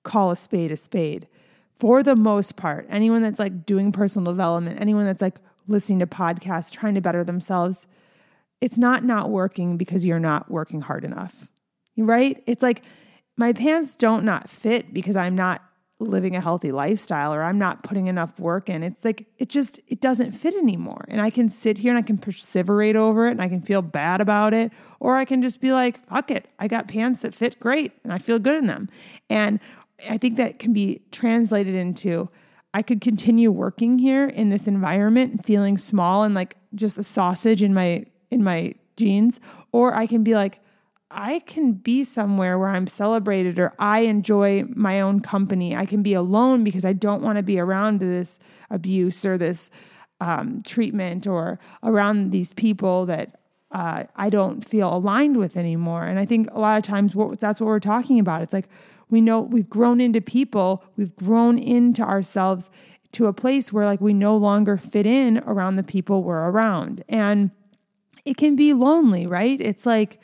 call 0.03 0.31
a 0.31 0.35
spade 0.35 0.71
a 0.71 0.77
spade. 0.77 1.27
for 1.75 2.03
the 2.03 2.15
most 2.15 2.55
part, 2.55 2.87
anyone 2.89 3.21
that's 3.21 3.39
like 3.39 3.65
doing 3.65 3.91
personal 3.91 4.31
development, 4.31 4.79
anyone 4.79 5.05
that's 5.05 5.21
like 5.21 5.35
listening 5.67 5.99
to 5.99 6.07
podcasts, 6.07 6.71
trying 6.71 6.95
to 6.95 7.01
better 7.01 7.23
themselves, 7.23 7.87
it's 8.61 8.77
not 8.77 9.03
not 9.03 9.29
working 9.29 9.75
because 9.75 10.05
you're 10.05 10.19
not 10.19 10.49
working 10.49 10.81
hard 10.81 11.03
enough. 11.03 11.47
Right? 11.97 12.41
It's 12.45 12.61
like 12.61 12.83
my 13.35 13.51
pants 13.53 13.95
don't 13.95 14.23
not 14.23 14.49
fit 14.49 14.93
because 14.93 15.15
I'm 15.15 15.35
not 15.35 15.61
living 15.99 16.35
a 16.35 16.41
healthy 16.41 16.71
lifestyle 16.71 17.33
or 17.33 17.43
I'm 17.43 17.57
not 17.57 17.83
putting 17.83 18.07
enough 18.07 18.39
work 18.39 18.69
in. 18.69 18.83
It's 18.83 19.03
like 19.05 19.25
it 19.37 19.49
just 19.49 19.79
it 19.87 20.01
doesn't 20.01 20.33
fit 20.33 20.55
anymore. 20.55 21.05
And 21.07 21.21
I 21.21 21.29
can 21.29 21.49
sit 21.49 21.77
here 21.77 21.91
and 21.91 21.99
I 21.99 22.01
can 22.01 22.17
perseverate 22.17 22.95
over 22.95 23.27
it 23.27 23.31
and 23.31 23.41
I 23.41 23.47
can 23.47 23.61
feel 23.61 23.81
bad 23.81 24.21
about 24.21 24.53
it 24.53 24.71
or 24.99 25.15
I 25.15 25.25
can 25.25 25.41
just 25.41 25.61
be 25.61 25.71
like, 25.71 26.05
fuck 26.07 26.31
it. 26.31 26.47
I 26.59 26.67
got 26.67 26.87
pants 26.87 27.21
that 27.21 27.35
fit 27.35 27.59
great 27.59 27.93
and 28.03 28.11
I 28.11 28.17
feel 28.17 28.39
good 28.39 28.55
in 28.55 28.67
them. 28.67 28.89
And 29.29 29.59
I 30.09 30.17
think 30.17 30.37
that 30.37 30.59
can 30.59 30.73
be 30.73 31.01
translated 31.11 31.75
into 31.75 32.29
I 32.73 32.81
could 32.81 33.01
continue 33.01 33.51
working 33.51 33.99
here 33.99 34.27
in 34.27 34.49
this 34.49 34.67
environment 34.67 35.45
feeling 35.45 35.77
small 35.77 36.23
and 36.23 36.33
like 36.33 36.57
just 36.73 36.97
a 36.97 37.03
sausage 37.03 37.61
in 37.61 37.73
my 37.73 38.05
in 38.31 38.43
my 38.43 38.73
jeans 38.97 39.39
or 39.71 39.93
I 39.93 40.07
can 40.07 40.23
be 40.23 40.33
like 40.33 40.59
I 41.13 41.39
can 41.39 41.73
be 41.73 42.03
somewhere 42.03 42.57
where 42.57 42.69
I'm 42.69 42.87
celebrated 42.87 43.59
or 43.59 43.73
I 43.77 43.99
enjoy 43.99 44.63
my 44.75 44.99
own 44.99 45.19
company. 45.19 45.75
I 45.75 45.85
can 45.85 46.01
be 46.01 46.13
alone 46.13 46.63
because 46.63 46.83
I 46.83 46.93
don't 46.93 47.21
want 47.21 47.37
to 47.37 47.43
be 47.43 47.59
around 47.59 47.99
this 47.99 48.39
abuse 48.69 49.23
or 49.23 49.37
this 49.37 49.69
um, 50.19 50.61
treatment 50.63 51.27
or 51.27 51.59
around 51.83 52.31
these 52.31 52.53
people 52.53 53.05
that 53.05 53.39
uh, 53.71 54.05
I 54.15 54.29
don't 54.29 54.67
feel 54.67 54.95
aligned 54.95 55.37
with 55.37 55.55
anymore. 55.55 56.03
And 56.05 56.19
I 56.19 56.25
think 56.25 56.49
a 56.51 56.59
lot 56.59 56.77
of 56.77 56.83
times 56.83 57.15
what, 57.15 57.39
that's 57.39 57.59
what 57.59 57.67
we're 57.67 57.79
talking 57.79 58.19
about. 58.19 58.41
It's 58.41 58.53
like 58.53 58.69
we 59.09 59.21
know 59.21 59.41
we've 59.41 59.69
grown 59.69 60.01
into 60.01 60.21
people, 60.21 60.83
we've 60.97 61.15
grown 61.15 61.59
into 61.59 62.01
ourselves 62.01 62.71
to 63.13 63.27
a 63.27 63.33
place 63.33 63.71
where 63.71 63.85
like 63.85 64.01
we 64.01 64.13
no 64.13 64.35
longer 64.35 64.77
fit 64.77 65.05
in 65.05 65.37
around 65.45 65.75
the 65.75 65.83
people 65.83 66.23
we're 66.23 66.49
around. 66.49 67.03
And 67.07 67.51
it 68.25 68.37
can 68.37 68.55
be 68.55 68.73
lonely, 68.73 69.27
right? 69.27 69.59
It's 69.61 69.85
like, 69.85 70.19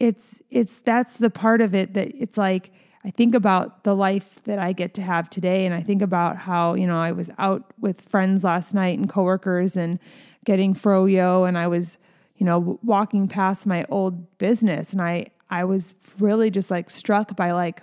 it's 0.00 0.40
it's 0.50 0.78
that's 0.78 1.18
the 1.18 1.30
part 1.30 1.60
of 1.60 1.74
it 1.74 1.94
that 1.94 2.12
it's 2.16 2.38
like 2.38 2.72
I 3.04 3.10
think 3.10 3.34
about 3.34 3.84
the 3.84 3.94
life 3.94 4.40
that 4.44 4.58
I 4.58 4.72
get 4.72 4.94
to 4.94 5.02
have 5.02 5.30
today 5.30 5.64
and 5.64 5.74
I 5.74 5.80
think 5.80 6.02
about 6.02 6.36
how, 6.36 6.74
you 6.74 6.86
know, 6.86 7.00
I 7.00 7.12
was 7.12 7.30
out 7.38 7.72
with 7.80 8.02
friends 8.02 8.44
last 8.44 8.74
night 8.74 8.98
and 8.98 9.08
coworkers 9.08 9.74
and 9.74 9.98
getting 10.44 10.74
froyo 10.74 11.48
and 11.48 11.56
I 11.56 11.66
was, 11.66 11.96
you 12.36 12.44
know, 12.44 12.78
walking 12.82 13.26
past 13.26 13.66
my 13.66 13.86
old 13.88 14.38
business 14.38 14.92
and 14.92 15.00
I 15.00 15.26
I 15.48 15.64
was 15.64 15.94
really 16.18 16.50
just 16.50 16.70
like 16.70 16.90
struck 16.90 17.36
by 17.36 17.52
like 17.52 17.82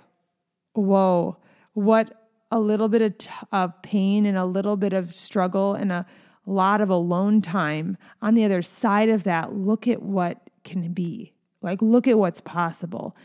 whoa, 0.74 1.36
what 1.72 2.14
a 2.50 2.60
little 2.60 2.88
bit 2.88 3.02
of, 3.02 3.18
t- 3.18 3.30
of 3.52 3.82
pain 3.82 4.24
and 4.24 4.38
a 4.38 4.44
little 4.44 4.76
bit 4.76 4.92
of 4.92 5.12
struggle 5.12 5.74
and 5.74 5.90
a 5.90 6.06
lot 6.46 6.80
of 6.80 6.88
alone 6.88 7.42
time 7.42 7.96
on 8.22 8.34
the 8.34 8.44
other 8.44 8.62
side 8.62 9.08
of 9.08 9.24
that. 9.24 9.52
Look 9.52 9.88
at 9.88 10.02
what 10.02 10.48
can 10.64 10.92
be 10.92 11.34
like, 11.62 11.82
look 11.82 12.06
at 12.06 12.18
what's 12.18 12.40
possible. 12.40 13.16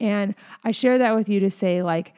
And 0.00 0.34
I 0.64 0.72
share 0.72 0.98
that 0.98 1.14
with 1.14 1.28
you 1.28 1.40
to 1.40 1.50
say, 1.50 1.82
like, 1.82 2.14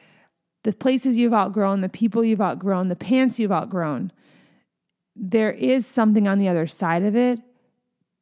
the 0.63 0.73
places 0.73 1.17
you've 1.17 1.33
outgrown, 1.33 1.81
the 1.81 1.89
people 1.89 2.23
you've 2.23 2.41
outgrown, 2.41 2.89
the 2.89 2.95
pants 2.95 3.37
you've 3.37 3.51
outgrown, 3.51 4.11
there 5.15 5.51
is 5.51 5.85
something 5.85 6.27
on 6.27 6.39
the 6.39 6.47
other 6.47 6.67
side 6.67 7.03
of 7.03 7.15
it. 7.15 7.39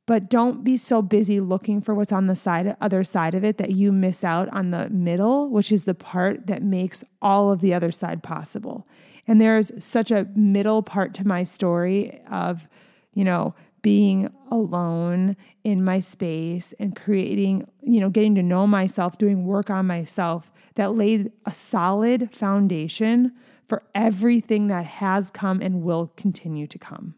But 0.06 0.30
don't 0.30 0.66
be 0.66 0.76
so 0.76 1.02
busy 1.02 1.40
looking 1.40 1.80
for 1.80 1.96
what's 1.96 2.12
on 2.12 2.28
the 2.28 2.36
side 2.36 2.76
other 2.82 3.06
side 3.06 3.34
of 3.34 3.46
it 3.46 3.58
that 3.58 3.72
you 3.72 3.94
miss 3.94 4.24
out 4.24 4.50
on 4.50 4.72
the 4.72 4.90
middle, 4.90 5.50
which 5.50 5.72
is 5.72 5.86
the 5.86 5.96
part 5.96 6.48
that 6.48 6.62
makes 6.62 7.06
all 7.22 7.54
of 7.54 7.62
the 7.62 7.74
other 7.74 7.92
side 7.92 8.22
possible. 8.22 8.86
And 9.26 9.40
there's 9.40 9.72
such 9.80 10.12
a 10.12 10.28
middle 10.36 10.84
part 10.84 11.14
to 11.14 11.28
my 11.28 11.46
story 11.46 12.22
of, 12.30 12.68
you 13.14 13.24
know, 13.24 13.56
being 13.84 14.30
alone 14.50 15.36
in 15.64 15.84
my 15.84 16.00
space 16.00 16.74
and 16.80 16.96
creating, 16.96 17.68
you 17.84 18.00
know, 18.00 18.10
getting 18.10 18.34
to 18.34 18.42
know 18.42 18.66
myself, 18.66 19.20
doing 19.20 19.46
work 19.46 19.70
on 19.70 19.86
myself 19.86 20.52
that 20.76 20.96
laid 20.96 21.32
a 21.46 21.52
solid 21.52 22.32
foundation 22.34 23.34
for 23.68 23.84
everything 23.94 24.68
that 24.68 24.86
has 24.86 25.30
come 25.30 25.62
and 25.62 25.84
will 25.84 26.12
continue 26.18 26.66
to 26.66 26.80
come. 26.80 27.14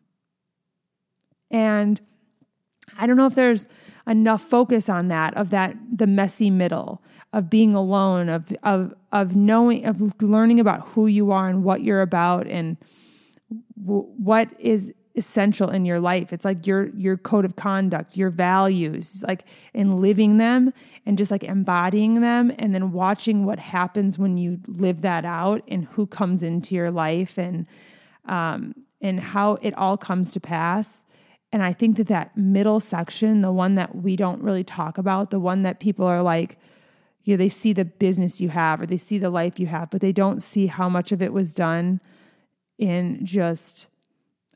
And 1.49 2.01
I 2.97 3.07
don't 3.07 3.15
know 3.15 3.27
if 3.27 3.35
there's 3.35 3.67
enough 4.07 4.41
focus 4.41 4.89
on 4.89 5.07
that 5.07 5.35
of 5.35 5.49
that 5.51 5.75
the 5.91 6.05
messy 6.05 6.49
middle 6.49 7.01
of 7.33 7.49
being 7.49 7.73
alone 7.73 8.29
of 8.29 8.53
of 8.63 8.93
of 9.11 9.35
knowing 9.35 9.85
of 9.85 10.21
learning 10.21 10.59
about 10.59 10.87
who 10.89 11.07
you 11.07 11.31
are 11.31 11.49
and 11.49 11.63
what 11.63 11.81
you're 11.81 12.01
about 12.01 12.45
and 12.47 12.77
w- 13.83 14.07
what 14.17 14.49
is 14.59 14.93
essential 15.15 15.69
in 15.69 15.85
your 15.85 15.99
life. 15.99 16.33
It's 16.33 16.45
like 16.45 16.67
your 16.67 16.87
your 16.95 17.17
code 17.17 17.45
of 17.45 17.55
conduct, 17.55 18.17
your 18.17 18.29
values, 18.29 19.23
like 19.27 19.45
in 19.73 20.01
living 20.01 20.37
them 20.37 20.73
and 21.05 21.17
just 21.17 21.31
like 21.31 21.43
embodying 21.43 22.21
them 22.21 22.51
and 22.59 22.73
then 22.73 22.91
watching 22.91 23.45
what 23.45 23.59
happens 23.59 24.17
when 24.17 24.37
you 24.37 24.59
live 24.67 25.01
that 25.01 25.25
out 25.25 25.63
and 25.67 25.85
who 25.85 26.05
comes 26.05 26.43
into 26.43 26.75
your 26.75 26.91
life 26.91 27.37
and 27.37 27.65
um 28.25 28.75
and 29.01 29.19
how 29.19 29.53
it 29.61 29.73
all 29.77 29.97
comes 29.97 30.31
to 30.31 30.39
pass. 30.39 31.03
And 31.51 31.63
I 31.63 31.73
think 31.73 31.97
that 31.97 32.07
that 32.07 32.35
middle 32.35 32.79
section, 32.79 33.41
the 33.41 33.51
one 33.51 33.75
that 33.75 33.95
we 33.95 34.15
don't 34.15 34.41
really 34.41 34.63
talk 34.63 34.97
about, 34.97 35.31
the 35.31 35.39
one 35.39 35.63
that 35.63 35.79
people 35.79 36.05
are 36.05 36.21
like 36.21 36.57
you 37.23 37.33
know, 37.33 37.37
they 37.37 37.49
see 37.49 37.73
the 37.73 37.85
business 37.85 38.39
you 38.39 38.49
have 38.49 38.79
or 38.79 38.85
they 38.85 38.99
see 38.99 39.17
the 39.17 39.31
life 39.31 39.59
you 39.59 39.65
have, 39.65 39.89
but 39.89 39.99
they 39.99 40.11
don't 40.11 40.43
see 40.43 40.67
how 40.67 40.87
much 40.87 41.11
of 41.11 41.23
it 41.23 41.33
was 41.33 41.55
done 41.55 41.99
in 42.77 43.25
just 43.25 43.87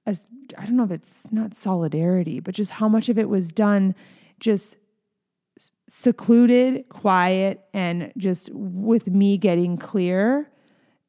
as 0.09 0.23
I 0.57 0.65
don't 0.65 0.75
know 0.75 0.83
if 0.83 0.91
it's 0.91 1.31
not 1.31 1.53
solidarity, 1.53 2.39
but 2.39 2.55
just 2.55 2.71
how 2.71 2.89
much 2.89 3.09
of 3.09 3.19
it 3.19 3.29
was 3.29 3.51
done 3.51 3.93
just 4.39 4.75
secluded, 5.87 6.89
quiet, 6.89 7.65
and 7.73 8.11
just 8.17 8.49
with 8.53 9.07
me 9.07 9.37
getting 9.37 9.77
clear 9.77 10.49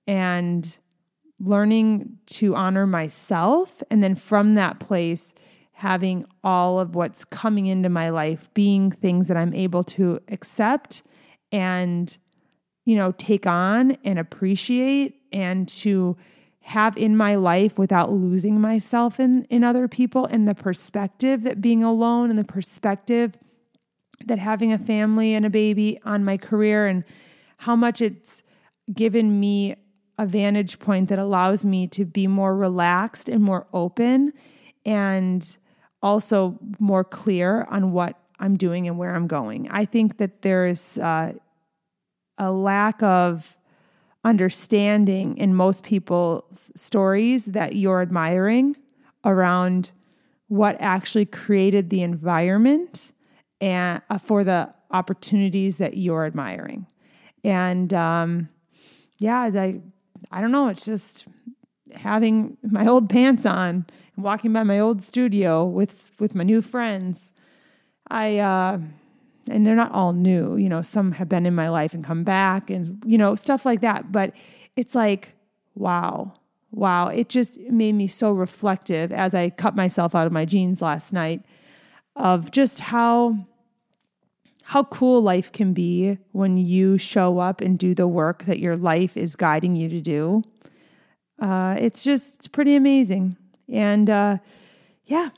and 0.07 0.77
learning 1.39 2.19
to 2.27 2.55
honor 2.55 2.87
myself. 2.87 3.83
And 3.91 4.03
then 4.03 4.15
from 4.15 4.55
that 4.57 4.81
place, 4.81 5.33
having 5.73 6.27
all 6.45 6.79
of 6.79 6.95
what's 6.95 7.25
coming 7.25 7.67
into 7.67 7.89
my 7.89 8.11
life 8.11 8.51
being 8.53 8.91
things 8.91 9.29
that 9.29 9.37
I'm 9.37 9.55
able 9.55 9.85
to 9.85 10.21
accept 10.29 11.03
and, 11.53 12.15
you 12.85 12.97
know, 12.97 13.13
take 13.13 13.47
on 13.47 13.93
and 14.05 14.19
appreciate 14.19 15.23
and 15.33 15.67
to 15.69 16.19
have 16.63 16.97
in 16.97 17.17
my 17.17 17.35
life 17.35 17.79
without 17.79 18.13
losing 18.13 18.61
myself 18.61 19.19
in, 19.19 19.45
in 19.45 19.65
other 19.65 19.89
people 19.89 20.27
and 20.27 20.47
the 20.47 20.55
perspective 20.55 21.43
that 21.43 21.61
being 21.61 21.83
alone 21.83 22.31
and 22.31 22.39
the 22.39 22.45
perspective 22.45 23.37
that 24.27 24.39
having 24.39 24.73
a 24.73 24.79
family 24.79 25.35
and 25.35 25.47
a 25.47 25.51
baby 25.51 25.99
on 26.05 26.25
my 26.25 26.37
career 26.37 26.87
and 26.87 27.05
how 27.59 27.75
much 27.75 28.01
it's 28.01 28.43
given 28.93 29.41
me 29.41 29.75
a 30.19 30.27
vantage 30.27 30.79
point 30.79 31.09
that 31.09 31.19
allows 31.19 31.65
me 31.65 31.87
to 31.87 32.05
be 32.05 32.27
more 32.27 32.55
relaxed 32.55 33.29
and 33.29 33.43
more 33.43 33.67
open 33.73 34.33
and 34.85 35.57
also 36.03 36.59
more 36.79 37.05
clear 37.05 37.67
on 37.71 37.93
what 37.93 38.19
I'm 38.39 38.57
doing 38.57 38.87
and 38.87 38.99
where 38.99 39.15
I'm 39.15 39.27
going. 39.27 39.69
I 39.71 39.87
think 39.87 40.19
that 40.19 40.43
there 40.43 40.67
is 40.67 40.99
uh, 40.99 41.33
a 42.37 42.51
lack 42.51 43.03
of 43.03 43.57
understanding 44.25 45.37
in 45.39 45.55
most 45.55 45.83
people's 45.83 46.71
stories 46.75 47.47
that 47.47 47.77
you're 47.77 48.03
admiring 48.03 48.77
around 49.25 49.93
what 50.49 50.77
actually 50.81 51.25
created 51.25 51.91
the 51.91 52.03
environment 52.03 53.13
and 53.61 54.03
uh, 54.11 54.19
for 54.19 54.45
the 54.45 54.73
opportunities 54.91 55.77
that 55.77 55.97
you're 55.97 56.27
admiring. 56.27 56.87
And 57.45 57.95
um, 57.95 58.49
yeah, 59.19 59.51
I, 59.55 59.81
I 60.31 60.41
don't 60.41 60.51
know. 60.51 60.69
It's 60.69 60.85
just 60.85 61.27
having 61.95 62.57
my 62.63 62.87
old 62.87 63.09
pants 63.09 63.47
on 63.47 63.87
and 64.17 64.25
walking 64.25 64.53
by 64.53 64.63
my 64.63 64.79
old 64.79 65.03
studio 65.03 65.65
with 65.65 66.11
with 66.19 66.35
my 66.35 66.45
new 66.45 66.63
friends. 66.63 67.33
I 68.09 68.39
uh, 68.39 68.79
and 69.49 69.67
they're 69.67 69.77
not 69.77 69.93
all 69.93 70.13
new. 70.13 70.57
You 70.57 70.69
know, 70.69 70.83
some 70.83 71.13
have 71.13 71.29
been 71.29 71.47
in 71.47 71.55
my 71.55 71.69
life 71.69 71.95
and 71.95 72.05
come 72.05 72.25
back 72.25 72.71
and, 72.71 73.03
you 73.07 73.19
know, 73.19 73.35
stuff 73.35 73.65
like 73.65 73.81
that. 73.81 74.13
But 74.13 74.33
it's 74.77 74.95
like, 74.95 75.35
wow, 75.75 76.35
wow. 76.71 77.09
It 77.09 77.29
just 77.29 77.59
made 77.59 77.95
me 77.95 78.09
so 78.09 78.33
reflective 78.33 79.13
as 79.13 79.35
I 79.35 79.51
cut 79.51 79.75
myself 79.75 80.15
out 80.15 80.27
of 80.27 80.33
my 80.33 80.45
jeans 80.45 80.83
last 80.83 81.13
night 81.13 81.43
of 82.17 82.51
just 82.51 82.81
how 82.81 83.47
how 84.63 84.85
cool 84.85 85.21
life 85.21 85.51
can 85.51 85.73
be 85.73 86.17
when 86.31 86.57
you 86.57 86.97
show 86.97 87.41
up 87.41 87.61
and 87.61 87.77
do 87.77 87.93
the 87.93 88.07
work 88.07 88.45
that 88.45 88.61
your 88.61 88.77
life 88.77 89.17
is 89.17 89.35
guiding 89.35 89.75
you 89.75 89.89
to 89.89 90.01
do. 90.01 90.43
Uh, 91.41 91.75
it's 91.77 92.05
just 92.05 92.37
it's 92.37 92.47
pretty 92.47 92.77
amazing, 92.77 93.37
and 93.69 94.09
uh, 94.09 94.39
yeah, 95.07 95.31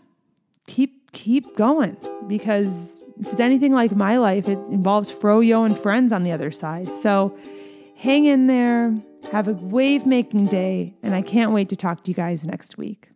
keep 0.66 1.12
keep 1.12 1.56
going 1.56 1.96
because 2.26 3.00
if 3.22 3.32
it's 3.32 3.40
anything 3.40 3.72
like 3.72 3.94
my 3.94 4.16
life, 4.16 4.48
it 4.48 4.58
involves 4.70 5.12
froyo 5.12 5.64
and 5.64 5.78
friends 5.78 6.12
on 6.12 6.24
the 6.24 6.32
other 6.32 6.50
side. 6.50 6.96
So 6.96 7.36
hang 7.96 8.24
in 8.26 8.48
there, 8.48 8.94
Have 9.30 9.46
a 9.46 9.52
wave 9.52 10.04
making 10.04 10.46
day, 10.46 10.94
and 11.02 11.14
I 11.14 11.22
can't 11.22 11.52
wait 11.52 11.68
to 11.68 11.76
talk 11.76 12.02
to 12.02 12.10
you 12.10 12.14
guys 12.14 12.44
next 12.44 12.76
week. 12.76 13.11